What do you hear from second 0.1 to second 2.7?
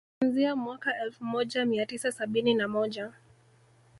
Kuanzia mwaka elfu moja mia tisa sabini na